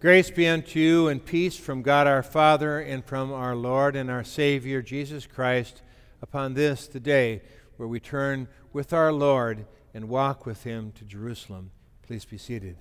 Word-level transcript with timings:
Grace 0.00 0.30
be 0.30 0.48
unto 0.48 0.80
you 0.80 1.08
and 1.08 1.22
peace 1.22 1.58
from 1.58 1.82
God 1.82 2.06
our 2.06 2.22
Father 2.22 2.80
and 2.80 3.04
from 3.04 3.30
our 3.34 3.54
Lord 3.54 3.94
and 3.94 4.10
our 4.10 4.24
Savior 4.24 4.80
Jesus 4.80 5.26
Christ 5.26 5.82
upon 6.22 6.54
this, 6.54 6.86
the 6.86 6.98
day 6.98 7.42
where 7.76 7.86
we 7.86 8.00
turn 8.00 8.48
with 8.72 8.94
our 8.94 9.12
Lord 9.12 9.66
and 9.92 10.08
walk 10.08 10.46
with 10.46 10.64
him 10.64 10.90
to 10.92 11.04
Jerusalem. 11.04 11.70
Please 12.02 12.24
be 12.24 12.38
seated. 12.38 12.78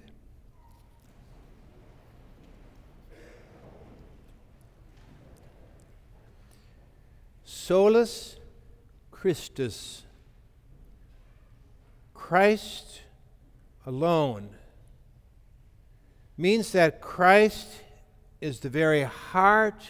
Solus 7.44 8.38
Christus, 9.12 10.04
Christ 12.14 13.02
alone 13.86 14.52
means 16.40 16.72
that 16.72 17.02
Christ 17.02 17.68
is 18.40 18.62
the 18.62 18.70
very 18.70 19.04
heart 19.04 19.90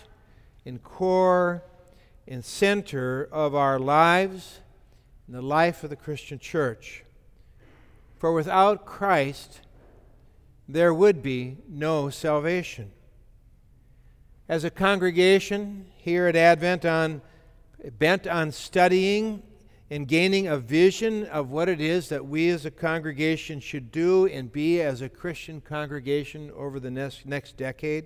and 0.65 0.81
core 0.83 1.63
and 2.27 2.43
center 2.43 3.29
of 3.31 3.53
our 3.53 3.77
lives 3.77 4.59
and 5.27 5.35
the 5.35 5.43
life 5.43 5.83
of 5.83 5.91
the 5.91 5.95
Christian 5.95 6.39
church. 6.39 7.03
For 8.17 8.33
without 8.33 8.83
Christ, 8.83 9.61
there 10.67 10.91
would 10.91 11.21
be 11.21 11.57
no 11.67 12.09
salvation. 12.09 12.93
As 14.47 14.63
a 14.63 14.71
congregation 14.71 15.85
here 15.97 16.25
at 16.25 16.35
Advent 16.35 16.83
on 16.83 17.21
bent 17.99 18.25
on 18.25 18.51
studying 18.51 19.43
and 19.91 20.07
gaining 20.07 20.47
a 20.47 20.57
vision 20.57 21.25
of 21.25 21.49
what 21.49 21.67
it 21.67 21.81
is 21.81 22.09
that 22.09 22.25
we 22.25 22.49
as 22.49 22.65
a 22.65 22.71
congregation 22.71 23.59
should 23.59 23.91
do 23.91 24.27
and 24.27 24.51
be 24.51 24.81
as 24.81 25.01
a 25.01 25.09
Christian 25.09 25.61
congregation 25.61 26.51
over 26.55 26.79
the 26.79 26.91
next, 26.91 27.25
next 27.25 27.57
decade. 27.57 28.05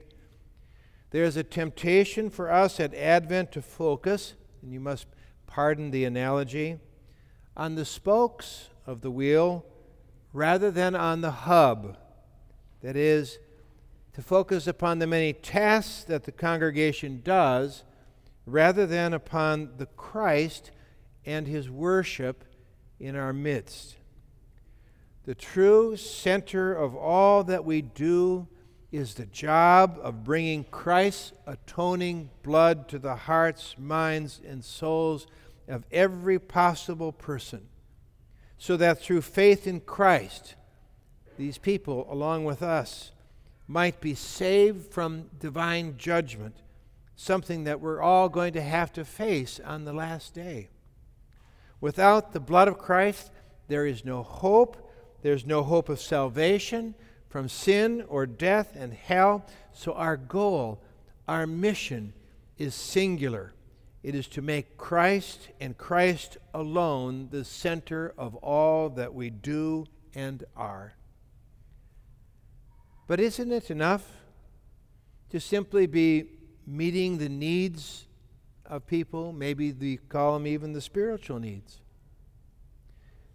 There 1.11 1.25
is 1.25 1.35
a 1.35 1.43
temptation 1.43 2.29
for 2.29 2.51
us 2.51 2.79
at 2.79 2.93
Advent 2.95 3.52
to 3.52 3.61
focus, 3.61 4.35
and 4.61 4.71
you 4.71 4.80
must 4.80 5.08
pardon 5.45 5.91
the 5.91 6.05
analogy, 6.05 6.80
on 7.55 7.75
the 7.75 7.86
spokes 7.86 8.69
of 8.88 9.02
the 9.02 9.11
wheel 9.11 9.65
rather 10.31 10.71
than 10.71 10.95
on 10.95 11.21
the 11.21 11.31
hub. 11.31 11.97
That 12.81 12.95
is, 12.95 13.39
to 14.13 14.21
focus 14.21 14.67
upon 14.67 14.99
the 14.99 15.08
many 15.08 15.33
tasks 15.33 16.03
that 16.05 16.23
the 16.23 16.31
congregation 16.31 17.21
does 17.23 17.83
rather 18.45 18.86
than 18.86 19.13
upon 19.13 19.71
the 19.77 19.86
Christ 19.86 20.71
and 21.25 21.47
his 21.47 21.69
worship 21.69 22.43
in 22.99 23.16
our 23.16 23.33
midst. 23.33 23.95
The 25.25 25.35
true 25.35 25.95
center 25.95 26.73
of 26.73 26.95
all 26.95 27.43
that 27.45 27.63
we 27.63 27.81
do 27.81 28.47
is 28.91 29.15
the 29.15 29.25
job 29.25 29.97
of 30.03 30.23
bringing 30.23 30.63
Christ's 30.65 31.33
atoning 31.47 32.30
blood 32.43 32.88
to 32.89 32.99
the 32.99 33.15
hearts, 33.15 33.75
minds, 33.77 34.39
and 34.45 34.63
souls 34.63 35.25
of 35.67 35.85
every 35.91 36.38
possible 36.38 37.11
person, 37.11 37.67
so 38.58 38.77
that 38.77 39.02
through 39.02 39.21
faith 39.21 39.65
in 39.65 39.80
Christ, 39.80 40.55
these 41.37 41.58
people, 41.58 42.05
along 42.11 42.45
with 42.45 42.61
us, 42.61 43.11
might 43.67 43.99
be 43.99 44.13
saved 44.13 44.93
from 44.93 45.30
divine 45.39 45.95
judgment, 45.97 46.58
something 47.15 47.63
that 47.63 47.80
we're 47.80 48.02
all 48.02 48.30
going 48.30 48.53
to 48.53 48.61
have 48.61 48.93
to 48.93 49.05
face 49.05 49.59
on 49.65 49.85
the 49.85 49.93
last 49.93 50.33
day. 50.33 50.69
Without 51.84 52.31
the 52.31 52.39
blood 52.39 52.70
of 52.70 52.78
Christ, 52.78 53.30
there 53.67 53.86
is 53.86 54.06
no 54.06 54.23
hope. 54.23 54.89
There's 55.22 55.45
no 55.45 55.64
hope 55.64 55.89
of 55.89 56.00
salvation 56.00 56.95
from 57.28 57.50
sin 57.50 58.06
or 58.08 58.26
death 58.26 58.72
and 58.73 58.94
hell. 58.94 59.45
So, 59.73 59.92
our 59.92 60.16
goal, 60.16 60.81
our 61.28 61.45
mission 61.45 62.14
is 62.58 62.73
singular. 62.73 63.52
It 64.02 64.16
is 64.16 64.30
to 64.30 64.42
make 64.42 64.78
Christ 64.78 65.50
and 65.59 65.78
Christ 65.78 66.38
alone 66.54 67.27
the 67.32 67.43
center 67.43 68.14
of 68.17 68.36
all 68.36 68.88
that 68.92 69.14
we 69.14 69.30
do 69.30 69.86
and 70.16 70.45
are. 70.55 70.93
But 73.08 73.20
isn't 73.20 73.52
it 73.52 73.70
enough 73.70 74.10
to 75.32 75.39
simply 75.42 75.88
be 75.88 76.30
meeting 76.66 77.17
the 77.17 77.27
needs 77.27 78.05
of 78.65 78.87
people, 78.87 79.33
maybe 79.33 79.71
we 79.71 79.97
call 79.97 80.33
them 80.33 80.47
even 80.47 80.73
the 80.73 80.81
spiritual 80.81 81.39
needs. 81.39 81.79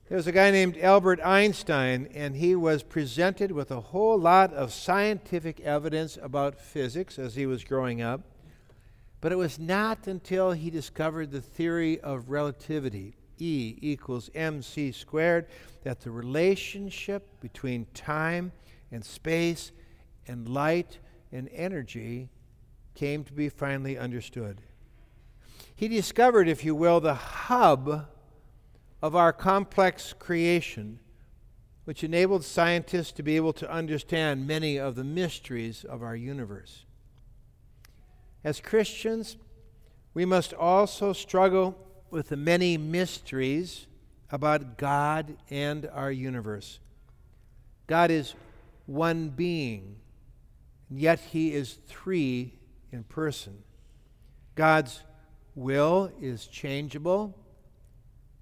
There's 0.08 0.26
a 0.26 0.32
guy 0.32 0.50
named 0.50 0.78
Albert 0.78 1.20
Einstein, 1.22 2.08
and 2.14 2.34
he 2.34 2.54
was 2.54 2.82
presented 2.82 3.52
with 3.52 3.70
a 3.70 3.80
whole 3.80 4.18
lot 4.18 4.54
of 4.54 4.72
scientific 4.72 5.60
evidence 5.60 6.18
about 6.22 6.58
physics 6.58 7.18
as 7.18 7.34
he 7.34 7.44
was 7.44 7.62
growing 7.62 8.00
up. 8.00 8.22
But 9.20 9.32
it 9.32 9.36
was 9.36 9.58
not 9.58 10.06
until 10.06 10.52
he 10.52 10.70
discovered 10.70 11.30
the 11.30 11.42
theory 11.42 12.00
of 12.00 12.30
relativity, 12.30 13.16
E 13.38 13.76
equals 13.82 14.30
mc 14.34 14.92
squared, 14.92 15.46
that 15.82 16.00
the 16.00 16.10
relationship 16.10 17.40
between 17.40 17.86
time 17.92 18.52
and 18.90 19.04
space 19.04 19.72
and 20.26 20.48
light 20.48 20.98
and 21.32 21.50
energy 21.52 22.30
came 22.94 23.24
to 23.24 23.32
be 23.34 23.50
finally 23.50 23.98
understood. 23.98 24.62
He 25.78 25.86
discovered, 25.86 26.48
if 26.48 26.64
you 26.64 26.74
will, 26.74 26.98
the 26.98 27.14
hub 27.14 28.08
of 29.00 29.14
our 29.14 29.32
complex 29.32 30.12
creation, 30.12 30.98
which 31.84 32.02
enabled 32.02 32.44
scientists 32.44 33.12
to 33.12 33.22
be 33.22 33.36
able 33.36 33.52
to 33.52 33.70
understand 33.70 34.44
many 34.44 34.76
of 34.76 34.96
the 34.96 35.04
mysteries 35.04 35.84
of 35.84 36.02
our 36.02 36.16
universe. 36.16 36.84
As 38.42 38.60
Christians, 38.60 39.36
we 40.14 40.24
must 40.24 40.52
also 40.52 41.12
struggle 41.12 41.78
with 42.10 42.30
the 42.30 42.36
many 42.36 42.76
mysteries 42.76 43.86
about 44.32 44.78
God 44.78 45.36
and 45.48 45.88
our 45.92 46.10
universe. 46.10 46.80
God 47.86 48.10
is 48.10 48.34
one 48.86 49.28
being, 49.28 49.94
yet 50.90 51.20
he 51.20 51.52
is 51.52 51.78
three 51.86 52.58
in 52.90 53.04
person. 53.04 53.62
God's 54.56 55.04
will 55.58 56.10
is 56.20 56.46
changeable, 56.46 57.36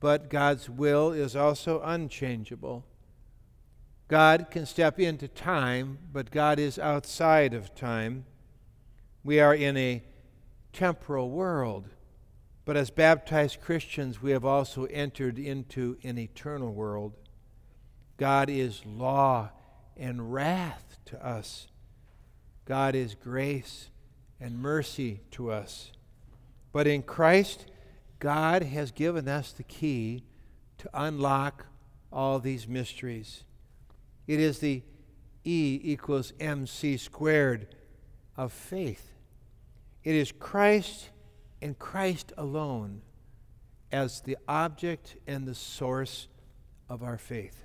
but 0.00 0.31
God's 0.31 0.69
will 0.69 1.12
is 1.12 1.34
also 1.34 1.81
unchangeable. 1.82 2.84
God 4.09 4.47
can 4.50 4.66
step 4.66 5.00
into 5.00 5.27
time, 5.27 5.99
but 6.12 6.31
God 6.31 6.59
is 6.59 6.78
outside 6.78 7.54
of 7.54 7.75
time. 7.75 8.25
We 9.25 9.41
are 9.41 9.54
in 9.54 9.77
a 9.77 10.04
temporal 10.72 11.31
world, 11.31 11.88
but 12.65 12.77
as 12.77 12.91
baptized 12.91 13.60
Christians, 13.60 14.22
we 14.22 14.31
have 14.31 14.44
also 14.44 14.84
entered 14.84 15.38
into 15.38 15.97
an 16.04 16.19
eternal 16.19 16.72
world. 16.72 17.15
God 18.16 18.48
is 18.48 18.84
law 18.87 19.50
and 19.97 20.33
wrath 20.33 20.98
to 21.06 21.27
us, 21.27 21.66
God 22.65 22.94
is 22.94 23.15
grace 23.15 23.91
and 24.41 24.59
mercy 24.59 25.21
to 25.33 25.50
us. 25.50 25.93
But 26.76 26.87
in 26.87 27.04
Christ, 27.04 27.64
God 28.19 28.62
has 28.62 28.91
given 28.91 29.28
us 29.28 29.50
the 29.50 29.62
key 29.62 30.25
to 30.76 30.91
unlock 30.92 31.64
all 32.12 32.38
these 32.38 32.69
mysteries. 32.69 33.44
It 34.26 34.41
is 34.41 34.59
the 34.59 34.82
E 35.42 35.81
equals 35.82 36.34
mc 36.38 36.98
squared 36.98 37.75
of 38.36 38.53
faith. 38.53 39.15
It 40.04 40.16
is 40.16 40.32
Christ 40.32 41.09
and 41.62 41.78
Christ 41.78 42.34
alone 42.36 43.00
as 43.91 44.20
the 44.20 44.36
object 44.47 45.16
and 45.26 45.48
the 45.48 45.54
source 45.54 46.28
of 46.91 47.03
our 47.03 47.16
faith. 47.16 47.65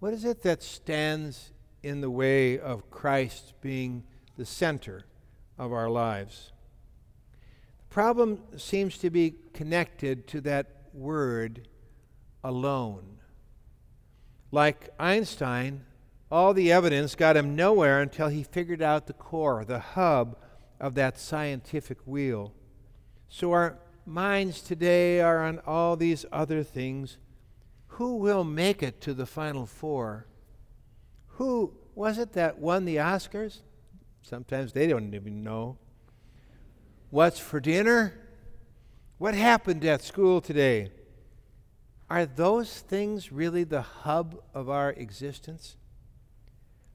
What 0.00 0.12
is 0.12 0.26
it 0.26 0.42
that 0.42 0.62
stands 0.62 1.52
in 1.82 2.02
the 2.02 2.10
way 2.10 2.58
of 2.58 2.90
Christ 2.90 3.54
being 3.62 4.04
the 4.36 4.44
center 4.44 5.06
of 5.56 5.72
our 5.72 5.88
lives? 5.88 6.52
Problem 7.90 8.40
seems 8.56 8.96
to 8.98 9.10
be 9.10 9.34
connected 9.52 10.26
to 10.28 10.40
that 10.42 10.66
word 10.94 11.68
alone. 12.42 13.18
Like 14.52 14.90
Einstein, 14.98 15.84
all 16.30 16.54
the 16.54 16.72
evidence 16.72 17.14
got 17.14 17.36
him 17.36 17.56
nowhere 17.56 18.00
until 18.00 18.28
he 18.28 18.42
figured 18.42 18.80
out 18.80 19.06
the 19.06 19.12
core, 19.12 19.64
the 19.64 19.80
hub 19.80 20.36
of 20.78 20.94
that 20.94 21.18
scientific 21.18 21.98
wheel. 22.06 22.54
So 23.28 23.52
our 23.52 23.78
minds 24.06 24.60
today 24.60 25.20
are 25.20 25.44
on 25.44 25.60
all 25.66 25.96
these 25.96 26.24
other 26.32 26.62
things. 26.62 27.18
Who 27.94 28.16
will 28.16 28.44
make 28.44 28.82
it 28.82 29.00
to 29.02 29.14
the 29.14 29.26
final 29.26 29.66
four? 29.66 30.26
Who 31.34 31.74
was 31.94 32.18
it 32.18 32.32
that 32.32 32.58
won 32.58 32.84
the 32.84 32.96
Oscars? 32.96 33.58
Sometimes 34.22 34.72
they 34.72 34.86
don't 34.86 35.14
even 35.14 35.42
know. 35.42 35.78
What's 37.10 37.40
for 37.40 37.58
dinner? 37.58 38.14
What 39.18 39.34
happened 39.34 39.84
at 39.84 40.00
school 40.00 40.40
today? 40.40 40.92
Are 42.08 42.24
those 42.24 42.80
things 42.80 43.32
really 43.32 43.64
the 43.64 43.82
hub 43.82 44.40
of 44.54 44.70
our 44.70 44.90
existence? 44.90 45.76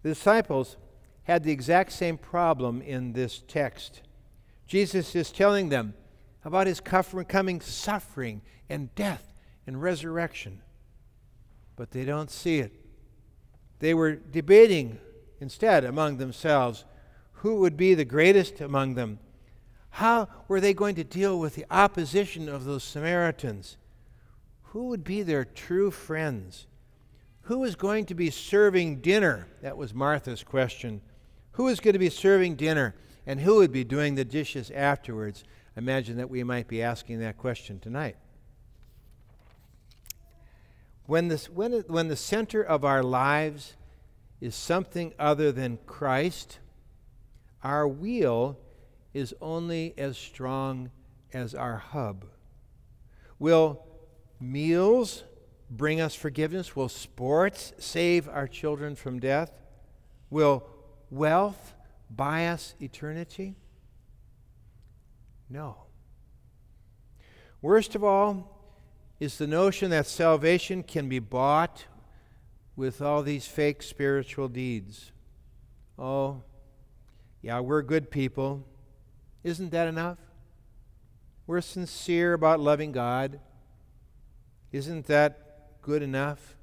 The 0.04 0.10
disciples 0.10 0.78
had 1.24 1.44
the 1.44 1.52
exact 1.52 1.92
same 1.92 2.18
problem 2.18 2.82
in 2.82 3.12
this 3.12 3.44
text. 3.46 4.04
Jesus 4.68 5.16
is 5.16 5.32
telling 5.32 5.68
them 5.68 5.94
about 6.46 6.68
his 6.68 6.80
coming 6.80 7.60
suffering 7.60 8.42
and 8.70 8.96
death 8.96 9.34
and 9.68 9.82
resurrection, 9.82 10.62
but 11.76 11.92
they 11.92 12.06
don't 12.06 12.32
see 12.32 12.60
it. 12.60 12.72
They 13.80 13.94
were 13.94 14.16
debating 14.16 14.98
instead 15.42 15.84
among 15.84 16.18
themselves 16.18 16.86
who 17.34 17.56
would 17.56 17.76
be 17.76 17.94
the 17.94 18.06
greatest 18.06 18.62
among 18.62 18.96
them. 18.96 19.20
How 19.96 20.28
were 20.50 20.60
they 20.60 20.74
going 20.74 20.96
to 20.96 21.06
deal 21.06 21.40
with 21.40 21.56
the 21.56 21.66
opposition 21.72 22.50
of 22.50 22.66
those 22.66 22.84
Samaritans? 22.84 23.78
Who 24.64 24.90
would 24.90 25.06
be 25.06 25.22
their 25.22 25.46
true 25.46 25.90
friends? 25.90 26.68
Who 27.44 27.60
was 27.60 27.76
going 27.76 28.06
to 28.08 28.14
be 28.14 28.30
serving 28.30 29.00
dinner? 29.00 29.48
That 29.62 29.78
was 29.78 29.94
Martha's 29.94 30.44
question. 30.44 31.00
Who 31.54 31.64
was 31.64 31.80
going 31.80 31.94
to 31.94 32.00
be 32.00 32.10
serving 32.10 32.56
dinner 32.56 32.94
and 33.26 33.40
who 33.40 33.56
would 33.56 33.72
be 33.72 33.86
doing 33.86 34.16
the 34.16 34.26
dishes 34.26 34.70
afterwards? 34.70 35.46
Imagine 35.78 36.18
that 36.18 36.30
we 36.30 36.44
might 36.44 36.68
be 36.68 36.82
asking 36.82 37.22
that 37.22 37.38
question 37.38 37.80
tonight. 37.80 38.18
When, 41.06 41.30
this, 41.30 41.50
when, 41.50 41.72
when 41.88 42.10
the 42.10 42.18
center 42.18 42.62
of 42.62 42.84
our 42.84 43.02
lives 43.02 43.76
is 44.42 44.56
something 44.56 45.14
other 45.18 45.54
than 45.54 45.80
Christ, 45.86 46.60
our 47.64 47.88
wheel 47.88 48.60
is 49.16 49.34
only 49.42 49.94
as 49.98 50.18
strong 50.18 50.92
as 51.34 51.56
our 51.56 51.78
hub. 51.78 52.26
Will 53.40 53.82
meals 54.42 55.24
bring 55.72 56.02
us 56.02 56.14
forgiveness? 56.14 56.76
Will 56.76 56.90
sports 56.90 57.72
save 57.80 58.28
our 58.28 58.46
children 58.46 58.94
from 58.94 59.22
death? 59.22 59.54
Will 60.30 60.68
wealth 61.10 61.74
buy 62.10 62.48
us 62.48 62.76
eternity? 62.82 63.56
No. 65.50 65.78
Worst 67.62 67.96
of 67.96 68.04
all 68.04 68.52
is 69.22 69.38
the 69.38 69.48
notion 69.48 69.92
that 69.92 70.08
salvation 70.08 70.84
can 70.84 71.08
be 71.08 71.20
bought 71.20 71.86
with 72.76 73.02
all 73.02 73.24
these 73.24 73.48
fake 73.48 73.82
spiritual 73.82 74.50
deeds. 74.50 75.14
Oh, 75.98 76.44
yeah, 77.42 77.62
we're 77.62 77.82
good 77.82 78.12
people. 78.12 78.66
Isn't 79.46 79.70
that 79.74 79.88
enough? 79.88 80.18
We're 81.46 81.62
sincere 81.62 82.34
about 82.34 82.60
loving 82.60 82.92
God. 82.92 83.40
Isn't 84.72 85.06
that 85.06 85.82
good 85.84 86.02
enough? 86.02 86.56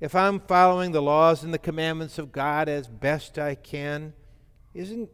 If 0.00 0.12
I'm 0.16 0.40
following 0.40 0.90
the 0.90 1.00
laws 1.00 1.44
and 1.44 1.54
the 1.54 1.58
commandments 1.58 2.18
of 2.18 2.32
God 2.32 2.68
as 2.68 2.88
best 2.88 3.38
I 3.38 3.54
can, 3.54 4.12
isn't 4.74 5.08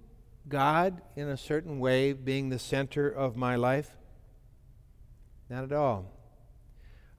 God, 0.49 1.03
in 1.15 1.29
a 1.29 1.37
certain 1.37 1.81
way, 1.81 2.15
being 2.15 2.49
the 2.49 2.59
center 2.59 3.11
of 3.11 3.37
my 3.37 3.57
life? 3.57 3.99
Not 5.51 5.65
at 5.65 5.73
all. 5.73 6.13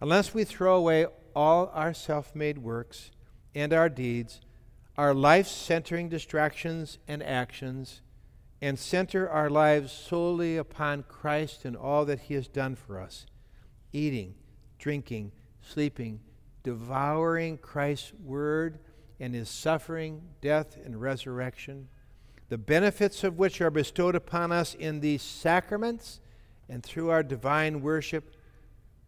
Unless 0.01 0.33
we 0.33 0.43
throw 0.43 0.75
away 0.75 1.05
all 1.35 1.69
our 1.71 1.93
self 1.93 2.33
made 2.33 2.57
works 2.57 3.11
and 3.53 3.73
our 3.73 3.89
deeds, 3.89 4.41
our 4.97 5.13
life 5.13 5.47
centering 5.47 6.09
distractions 6.09 6.97
and 7.07 7.21
actions, 7.21 8.01
and 8.65 8.79
center 8.79 9.29
our 9.29 9.47
lives 9.47 9.91
solely 9.91 10.57
upon 10.57 11.03
Christ 11.03 11.65
and 11.65 11.77
all 11.77 12.03
that 12.05 12.21
He 12.21 12.33
has 12.33 12.47
done 12.47 12.73
for 12.73 12.99
us 12.99 13.27
eating, 13.93 14.33
drinking, 14.79 15.31
sleeping, 15.61 16.19
devouring 16.63 17.59
Christ's 17.59 18.13
Word 18.15 18.79
and 19.19 19.35
His 19.35 19.49
suffering, 19.49 20.23
death, 20.41 20.77
and 20.83 20.99
resurrection, 20.99 21.89
the 22.49 22.57
benefits 22.57 23.23
of 23.23 23.37
which 23.37 23.61
are 23.61 23.69
bestowed 23.69 24.15
upon 24.15 24.51
us 24.51 24.73
in 24.73 24.99
these 24.99 25.21
sacraments 25.21 26.19
and 26.67 26.81
through 26.81 27.11
our 27.11 27.21
divine 27.21 27.83
worship 27.83 28.35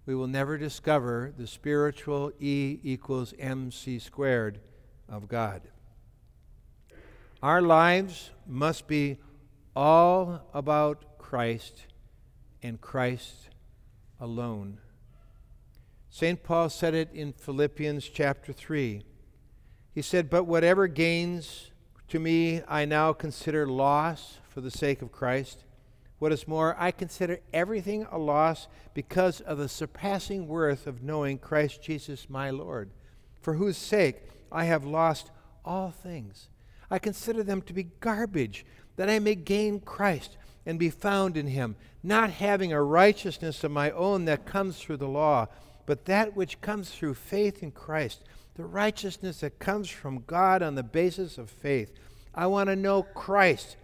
we 0.05 0.13
will 0.13 0.27
never 0.27 0.59
discover 0.59 1.33
the 1.35 1.47
spiritual 1.47 2.31
E 2.39 2.79
equals 2.83 3.33
mc 3.39 3.97
squared 3.97 4.59
of 5.09 5.27
God. 5.27 5.63
Our 7.41 7.63
lives 7.63 8.29
must 8.45 8.87
be 8.87 9.17
all 9.77 10.41
about 10.55 11.19
Christ 11.19 11.85
and 12.63 12.81
Christ 12.81 13.49
alone. 14.19 14.79
St. 16.09 16.41
Paul 16.41 16.71
said 16.71 16.95
it 16.95 17.11
in 17.13 17.31
Philippians 17.31 18.09
chapter 18.09 18.51
3. 18.51 19.03
He 19.93 20.01
said, 20.01 20.31
But 20.31 20.45
whatever 20.45 20.87
gains 20.87 21.69
to 22.07 22.19
me 22.19 22.63
I 22.67 22.85
now 22.85 23.13
consider 23.13 23.67
loss 23.67 24.39
for 24.49 24.61
the 24.61 24.71
sake 24.71 25.03
of 25.03 25.11
Christ. 25.11 25.63
What 26.17 26.31
is 26.31 26.47
more, 26.47 26.75
I 26.79 26.89
consider 26.89 27.37
everything 27.53 28.07
a 28.09 28.17
loss 28.17 28.67
because 28.95 29.41
of 29.41 29.59
the 29.59 29.69
surpassing 29.69 30.47
worth 30.47 30.87
of 30.87 31.03
knowing 31.03 31.37
Christ 31.37 31.83
Jesus 31.83 32.31
my 32.31 32.49
Lord, 32.49 32.89
for 33.39 33.53
whose 33.53 33.77
sake 33.77 34.23
I 34.51 34.65
have 34.65 34.85
lost 34.85 35.29
all 35.63 35.91
things. 35.91 36.49
I 36.89 36.97
consider 36.97 37.43
them 37.43 37.61
to 37.63 37.73
be 37.73 37.83
garbage, 37.99 38.65
that 38.97 39.09
I 39.09 39.19
may 39.19 39.35
gain 39.35 39.79
Christ 39.79 40.37
and 40.65 40.77
be 40.77 40.89
found 40.89 41.37
in 41.37 41.47
him, 41.47 41.75
not 42.03 42.29
having 42.29 42.73
a 42.73 42.83
righteousness 42.83 43.63
of 43.63 43.71
my 43.71 43.91
own 43.91 44.25
that 44.25 44.45
comes 44.45 44.77
through 44.77 44.97
the 44.97 45.07
law, 45.07 45.47
but 45.85 46.05
that 46.05 46.35
which 46.35 46.59
comes 46.59 46.91
through 46.91 47.13
faith 47.13 47.63
in 47.63 47.71
Christ, 47.71 48.23
the 48.55 48.65
righteousness 48.65 49.39
that 49.39 49.59
comes 49.59 49.89
from 49.89 50.23
God 50.27 50.61
on 50.61 50.75
the 50.75 50.83
basis 50.83 51.37
of 51.37 51.49
faith. 51.49 51.93
I 52.35 52.47
want 52.47 52.67
to 52.69 52.75
know 52.75 53.03
Christ 53.03 53.77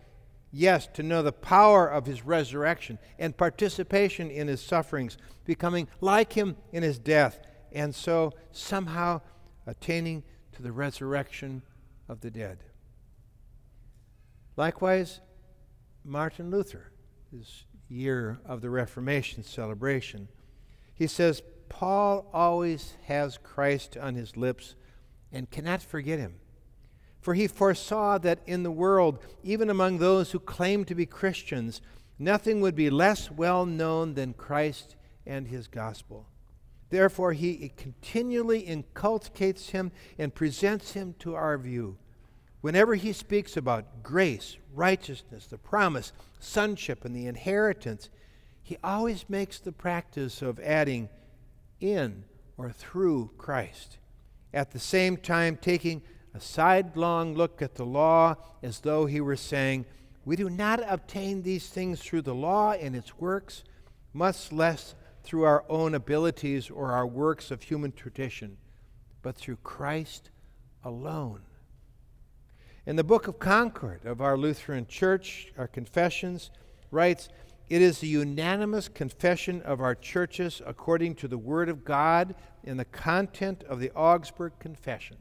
Yes, 0.55 0.85
to 0.93 1.01
know 1.01 1.23
the 1.23 1.31
power 1.31 1.87
of 1.87 2.05
his 2.05 2.23
resurrection 2.23 2.99
and 3.17 3.35
participation 3.35 4.29
in 4.29 4.47
his 4.47 4.61
sufferings, 4.61 5.17
becoming 5.45 5.87
like 5.99 6.33
him 6.33 6.57
in 6.71 6.83
his 6.83 6.99
death, 6.99 7.39
and 7.71 7.93
so 7.93 8.33
somehow 8.51 9.21
attaining 9.65 10.21
to 10.51 10.61
the 10.61 10.71
resurrection 10.71 11.63
of 12.07 12.21
the 12.21 12.29
dead. 12.29 12.59
Likewise, 14.55 15.21
Martin 16.03 16.51
Luther, 16.51 16.91
his 17.31 17.65
year 17.89 18.39
of 18.45 18.61
the 18.61 18.69
Reformation 18.69 19.43
celebration, 19.43 20.27
he 20.93 21.07
says, 21.07 21.41
Paul 21.69 22.29
always 22.33 22.93
has 23.05 23.39
Christ 23.41 23.97
on 23.97 24.15
his 24.15 24.37
lips 24.37 24.75
and 25.31 25.49
cannot 25.49 25.81
forget 25.81 26.19
him. 26.19 26.35
For 27.19 27.33
he 27.33 27.47
foresaw 27.47 28.17
that 28.19 28.39
in 28.45 28.63
the 28.63 28.71
world, 28.71 29.19
even 29.43 29.69
among 29.69 29.97
those 29.97 30.31
who 30.31 30.39
claim 30.39 30.85
to 30.85 30.93
be 30.93 31.05
Christians, 31.05 31.81
nothing 32.19 32.61
would 32.61 32.75
be 32.75 32.89
less 32.89 33.31
well 33.31 33.65
known 33.65 34.13
than 34.13 34.33
Christ 34.33 34.95
and 35.25 35.47
his 35.47 35.67
gospel. 35.67 36.27
Therefore, 36.89 37.33
he 37.33 37.71
continually 37.75 38.59
inculcates 38.59 39.69
him 39.69 39.91
and 40.19 40.35
presents 40.35 40.91
him 40.93 41.15
to 41.19 41.33
our 41.33 41.57
view. 41.57 41.97
Whenever 42.63 42.95
he 42.95 43.11
speaks 43.11 43.57
about 43.57 44.03
grace, 44.03 44.55
righteousness, 44.73 45.47
the 45.47 45.57
promise, 45.57 46.13
sonship, 46.39 47.03
and 47.03 47.13
the 47.13 47.27
inheritance, 47.27 48.09
he 48.61 48.77
always 48.81 49.25
makes 49.27 49.59
the 49.59 49.73
practice 49.73 50.41
of 50.41 50.61
adding 50.61 51.09
in 51.81 52.23
or 52.55 52.71
through 52.71 53.29
Christ. 53.37 53.97
At 54.53 54.71
the 54.71 54.79
same 54.79 55.17
time, 55.17 55.57
taking 55.57 56.03
a 56.33 56.39
sidelong 56.39 57.33
look 57.33 57.61
at 57.61 57.75
the 57.75 57.85
law 57.85 58.35
as 58.61 58.79
though 58.79 59.07
he 59.07 59.19
were 59.19 59.35
saying, 59.35 59.85
We 60.23 60.37
do 60.37 60.49
not 60.49 60.79
obtain 60.87 61.41
these 61.41 61.67
things 61.67 61.99
through 61.99 62.21
the 62.21 62.33
law 62.33 62.71
and 62.71 62.95
its 62.95 63.19
works, 63.19 63.65
much 64.13 64.53
less 64.53 64.95
through 65.21 65.43
our 65.43 65.65
own 65.67 65.93
abilities 65.93 66.69
or 66.69 66.93
our 66.93 67.07
works 67.07 67.51
of 67.51 67.63
human 67.63 67.91
tradition, 67.91 68.55
but 69.21 69.35
through 69.35 69.57
Christ 69.57 70.29
alone. 70.81 71.41
In 72.85 72.97
the 72.97 73.03
Book 73.03 73.27
of 73.29 73.39
Concord 73.39 74.05
of 74.05 74.19
our 74.19 74.37
Lutheran 74.37 74.87
Church, 74.87 75.53
our 75.57 75.67
confessions, 75.67 76.51
writes, 76.91 77.29
It 77.69 77.81
is 77.81 77.99
the 77.99 78.07
unanimous 78.07 78.89
confession 78.89 79.61
of 79.61 79.79
our 79.79 79.95
churches 79.95 80.61
according 80.65 81.15
to 81.15 81.29
the 81.29 81.37
Word 81.37 81.69
of 81.69 81.85
God 81.85 82.35
in 82.61 82.75
the 82.75 82.85
content 82.85 83.63
of 83.63 83.79
the 83.79 83.91
Augsburg 83.91 84.53
Confession 84.59 85.17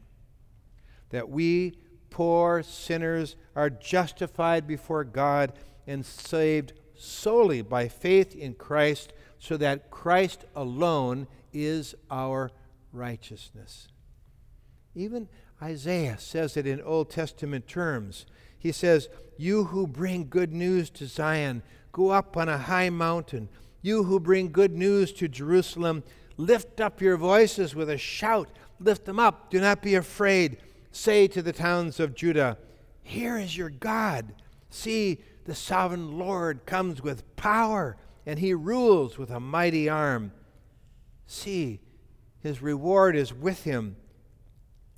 that 1.13 1.29
we 1.29 1.77
poor 2.09 2.63
sinners 2.63 3.35
are 3.55 3.69
justified 3.69 4.67
before 4.67 5.03
God 5.03 5.53
and 5.87 6.05
saved 6.05 6.73
solely 6.95 7.61
by 7.61 7.87
faith 7.87 8.35
in 8.35 8.55
Christ, 8.55 9.13
so 9.37 9.55
that 9.57 9.91
Christ 9.91 10.43
alone 10.55 11.27
is 11.53 11.95
our 12.09 12.51
righteousness. 12.91 13.87
Even 14.95 15.29
Isaiah 15.63 16.17
says 16.19 16.57
it 16.57 16.67
in 16.67 16.81
Old 16.81 17.09
Testament 17.09 17.67
terms. 17.67 18.25
He 18.59 18.73
says, 18.73 19.07
You 19.37 19.65
who 19.65 19.87
bring 19.87 20.27
good 20.27 20.51
news 20.51 20.89
to 20.91 21.07
Zion, 21.07 21.63
go 21.93 22.09
up 22.09 22.35
on 22.35 22.49
a 22.49 22.57
high 22.57 22.89
mountain. 22.89 23.47
You 23.81 24.03
who 24.03 24.19
bring 24.19 24.51
good 24.51 24.75
news 24.75 25.13
to 25.13 25.29
Jerusalem, 25.29 26.03
lift 26.35 26.81
up 26.81 27.01
your 27.01 27.15
voices 27.15 27.75
with 27.75 27.89
a 27.89 27.97
shout. 27.97 28.49
Lift 28.79 29.05
them 29.05 29.19
up. 29.19 29.49
Do 29.49 29.61
not 29.61 29.81
be 29.81 29.95
afraid 29.95 30.57
say 30.91 31.27
to 31.27 31.41
the 31.41 31.53
towns 31.53 31.99
of 31.99 32.13
Judah, 32.13 32.57
Here 33.01 33.37
is 33.37 33.57
your 33.57 33.69
God. 33.69 34.33
See, 34.69 35.23
the 35.45 35.55
sovereign 35.55 36.17
Lord 36.17 36.65
comes 36.65 37.01
with 37.01 37.35
power, 37.35 37.97
and 38.25 38.39
he 38.39 38.53
rules 38.53 39.17
with 39.17 39.29
a 39.31 39.39
mighty 39.39 39.89
arm. 39.89 40.33
See, 41.25 41.79
his 42.39 42.61
reward 42.61 43.15
is 43.15 43.33
with 43.33 43.63
him, 43.63 43.95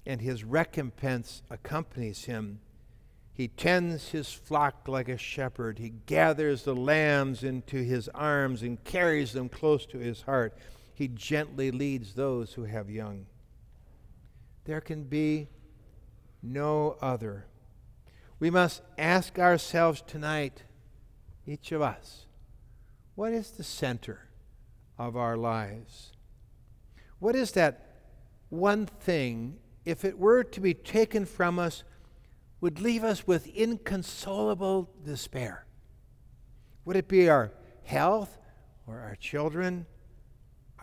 and 0.06 0.22
his 0.22 0.44
recompense 0.44 1.42
accompanies 1.50 2.26
him. 2.26 2.60
He 3.34 3.48
tends 3.50 4.10
his 4.10 4.32
flock 4.32 4.88
like 4.88 5.10
a 5.10 5.18
shepherd. 5.18 5.80
He 5.80 5.90
gathers 6.06 6.64
the 6.64 6.76
lambs 6.76 7.44
into 7.44 7.78
his 7.78 8.08
arms 8.10 8.62
and 8.62 8.84
carries 8.84 9.34
them 9.34 9.50
close 9.50 9.86
to 9.88 9.98
his 9.98 10.22
heart. 10.22 10.58
He 10.94 11.10
gently 11.10 11.72
leads 11.72 12.14
those 12.14 12.54
who 12.54 12.64
have 12.64 12.90
young. 12.90 13.26
There 14.64 14.82
can 14.82 15.04
be 15.04 15.50
no 16.42 16.98
other. 17.02 17.46
We 18.40 18.50
must 18.50 18.82
ask 18.98 19.38
ourselves 19.38 20.02
tonight, 20.06 20.64
each 21.46 21.72
of 21.72 21.82
us, 21.82 22.26
what 23.16 23.34
is 23.34 23.52
the 23.52 23.64
center 23.64 24.30
of 24.98 25.18
our 25.18 25.36
lives? 25.36 26.12
What 27.20 27.36
is 27.36 27.52
that 27.52 27.86
one 28.50 28.86
thing, 28.86 29.58
if 29.86 30.04
it 30.04 30.18
were 30.18 30.44
to 30.44 30.60
be 30.60 30.74
taken 30.74 31.26
from 31.26 31.60
us, 31.60 31.84
would 32.60 32.82
leave 32.82 33.04
us 33.04 33.28
with 33.28 33.48
inconsolable 33.48 34.90
despair? 35.04 35.66
Would 36.86 36.96
it 36.96 37.08
be 37.08 37.30
our 37.30 37.52
health 37.84 38.38
or 38.88 39.00
our 39.00 39.16
children, 39.16 39.86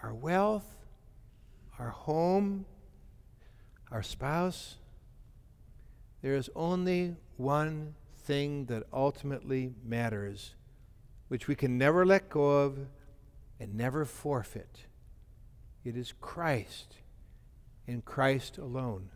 our 0.03 0.15
wealth, 0.15 0.77
our 1.79 1.91
home, 1.91 2.65
our 3.91 4.03
spouse? 4.03 4.77
There 6.23 6.37
is 6.37 6.49
only 6.55 7.17
one 7.37 7.95
thing 8.25 8.67
that 8.67 8.85
ultimately 8.93 9.73
matters, 9.85 10.55
which 11.27 11.49
we 11.49 11.57
can 11.57 11.77
never 11.77 12.07
let 12.07 12.29
go 12.29 12.63
of 12.63 12.79
and 13.59 13.75
never 13.75 14.05
forfeit. 14.05 14.87
It 15.85 15.97
is 15.97 16.13
Christ 16.21 17.02
in 17.87 18.03
Christ 18.03 18.59
alone. 18.59 19.11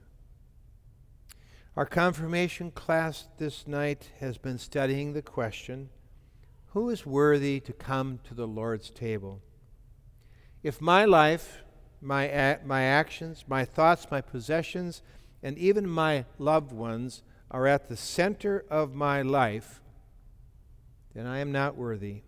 Our 1.76 1.86
confirmation 1.86 2.70
class 2.70 3.28
this 3.38 3.66
night 3.66 4.10
has 4.20 4.38
been 4.38 4.58
studying 4.58 5.12
the 5.12 5.22
question 5.22 5.90
who 6.76 6.90
is 6.90 7.06
worthy 7.06 7.58
to 7.60 7.72
come 7.72 8.20
to 8.24 8.34
the 8.34 8.46
Lord's 8.46 8.90
table? 8.90 9.40
If 10.62 10.80
my 10.80 11.06
life, 11.06 11.62
my, 12.02 12.58
my 12.66 12.82
actions, 12.82 13.44
my 13.48 13.64
thoughts, 13.64 14.06
my 14.10 14.20
possessions, 14.20 15.00
and 15.42 15.56
even 15.56 15.88
my 15.88 16.26
loved 16.38 16.72
ones 16.72 17.22
are 17.50 17.66
at 17.66 17.88
the 17.88 17.96
center 17.96 18.64
of 18.68 18.94
my 18.94 19.22
life, 19.22 19.80
then 21.14 21.26
I 21.26 21.38
am 21.38 21.50
not 21.50 21.76
worthy. 21.76 22.22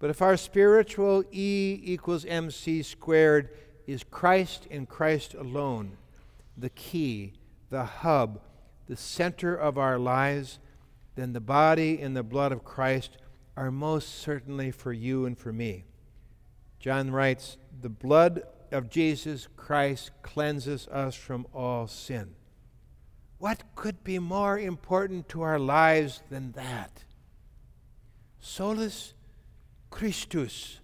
But 0.00 0.10
if 0.10 0.20
our 0.20 0.36
spiritual 0.36 1.22
E 1.30 1.80
equals 1.84 2.24
MC 2.24 2.82
squared 2.82 3.50
is 3.86 4.04
Christ 4.04 4.66
and 4.70 4.88
Christ 4.88 5.34
alone, 5.34 5.96
the 6.56 6.70
key, 6.70 7.34
the 7.70 7.84
hub, 7.84 8.40
the 8.86 8.96
center 8.96 9.54
of 9.54 9.78
our 9.78 9.98
lives, 9.98 10.58
then 11.16 11.32
the 11.32 11.40
body 11.40 12.00
and 12.00 12.16
the 12.16 12.22
blood 12.22 12.52
of 12.52 12.64
Christ 12.64 13.18
are 13.56 13.70
most 13.70 14.08
certainly 14.20 14.70
for 14.70 14.92
you 14.92 15.26
and 15.26 15.38
for 15.38 15.52
me. 15.52 15.84
John 16.78 17.10
writes, 17.10 17.56
The 17.80 17.88
blood 17.88 18.42
of 18.70 18.90
Jesus 18.90 19.48
Christ 19.56 20.10
cleanses 20.22 20.88
us 20.88 21.14
from 21.14 21.46
all 21.54 21.86
sin. 21.86 22.34
What 23.38 23.62
could 23.74 24.02
be 24.04 24.18
more 24.18 24.58
important 24.58 25.28
to 25.30 25.42
our 25.42 25.58
lives 25.58 26.22
than 26.30 26.52
that? 26.52 27.04
Solus 28.40 29.14
Christus, 29.90 30.80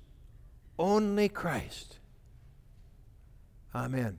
only 0.78 1.28
Christ. 1.28 1.99
Amen. 3.74 4.18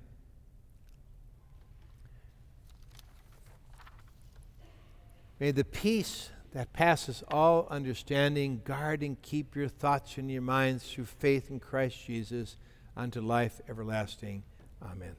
May 5.39 5.51
the 5.51 5.65
peace 5.65 6.29
that 6.53 6.71
passes 6.73 7.23
all 7.29 7.67
understanding 7.69 8.61
guard 8.63 9.01
and 9.01 9.19
keep 9.21 9.55
your 9.55 9.67
thoughts 9.67 10.17
and 10.17 10.29
your 10.29 10.41
minds 10.41 10.91
through 10.91 11.05
faith 11.05 11.49
in 11.49 11.59
Christ 11.59 12.05
Jesus 12.05 12.57
unto 12.95 13.21
life 13.21 13.59
everlasting. 13.67 14.43
Amen. 14.83 15.15